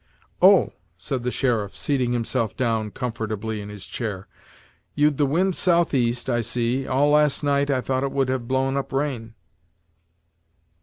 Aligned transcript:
"Oh!" 0.41 0.73
said 0.97 1.21
the 1.21 1.29
sheriff, 1.29 1.75
seating 1.75 2.11
himself 2.11 2.57
down 2.57 2.89
comfort 2.89 3.31
ably 3.31 3.61
in 3.61 3.69
his 3.69 3.85
chair, 3.85 4.27
"you'd 4.95 5.17
the 5.17 5.27
wind 5.27 5.55
southeast, 5.55 6.27
I 6.27 6.41
see, 6.41 6.87
all 6.87 7.11
last 7.11 7.43
night 7.43 7.69
I 7.69 7.81
thought 7.81 8.01
it 8.01 8.11
would 8.11 8.29
have 8.29 8.47
blown 8.47 8.77
up 8.77 8.91
rain." 8.91 9.35